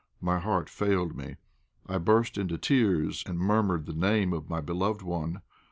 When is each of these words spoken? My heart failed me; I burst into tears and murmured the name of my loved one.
My 0.19 0.39
heart 0.39 0.67
failed 0.67 1.15
me; 1.15 1.35
I 1.85 1.99
burst 1.99 2.35
into 2.35 2.57
tears 2.57 3.21
and 3.27 3.37
murmured 3.37 3.85
the 3.85 3.93
name 3.93 4.33
of 4.33 4.49
my 4.49 4.57
loved 4.57 5.03
one. 5.03 5.43